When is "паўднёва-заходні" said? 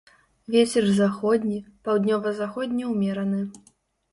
1.89-2.89